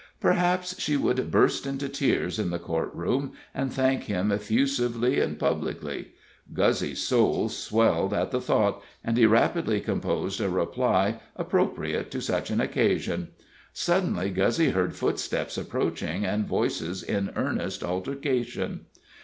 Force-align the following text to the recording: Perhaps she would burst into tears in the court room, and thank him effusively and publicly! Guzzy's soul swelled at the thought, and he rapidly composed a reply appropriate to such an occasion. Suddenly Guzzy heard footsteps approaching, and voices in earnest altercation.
Perhaps 0.19 0.79
she 0.81 0.97
would 0.97 1.29
burst 1.29 1.67
into 1.67 1.87
tears 1.87 2.39
in 2.39 2.49
the 2.49 2.57
court 2.57 2.89
room, 2.95 3.33
and 3.53 3.71
thank 3.71 4.05
him 4.05 4.31
effusively 4.31 5.19
and 5.19 5.37
publicly! 5.37 6.13
Guzzy's 6.55 7.03
soul 7.03 7.49
swelled 7.49 8.11
at 8.11 8.31
the 8.31 8.41
thought, 8.41 8.81
and 9.03 9.15
he 9.15 9.27
rapidly 9.27 9.79
composed 9.79 10.41
a 10.41 10.49
reply 10.49 11.19
appropriate 11.35 12.09
to 12.09 12.19
such 12.19 12.49
an 12.49 12.59
occasion. 12.59 13.27
Suddenly 13.73 14.31
Guzzy 14.31 14.71
heard 14.71 14.95
footsteps 14.95 15.55
approaching, 15.55 16.25
and 16.25 16.47
voices 16.47 17.03
in 17.03 17.31
earnest 17.35 17.83
altercation. 17.83 18.87